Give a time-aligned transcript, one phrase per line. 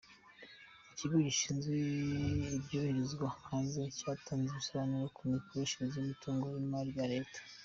[0.91, 1.73] Ikigo gishinzwe
[2.57, 7.39] ibyoherezwa hanze cyatanze ibisobanuro ku mikoreshereze y’umutungo n’imari bya Leta